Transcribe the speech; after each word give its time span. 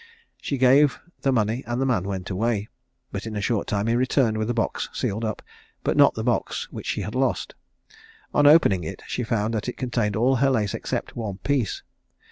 She 0.41 0.57
gave 0.57 0.99
the 1.19 1.31
money 1.31 1.63
and 1.67 1.79
the 1.79 1.85
man 1.85 2.05
went 2.05 2.31
away, 2.31 2.69
but 3.11 3.27
in 3.27 3.35
a 3.35 3.39
short 3.41 3.67
time 3.67 3.85
he 3.85 3.93
returned 3.95 4.35
with 4.39 4.49
a 4.49 4.53
box 4.55 4.89
sealed 4.91 5.23
up, 5.23 5.43
but 5.83 5.95
not 5.95 6.15
the 6.15 6.23
box 6.23 6.67
which 6.71 6.87
she 6.87 7.01
had 7.01 7.13
lost. 7.13 7.53
On 8.33 8.47
opening 8.47 8.83
it, 8.83 9.03
she 9.05 9.21
found 9.21 9.53
that 9.53 9.69
it 9.69 9.77
contained 9.77 10.15
all 10.15 10.37
her 10.37 10.49
lace 10.49 10.73
except 10.73 11.15
one 11.15 11.37
piece. 11.37 11.83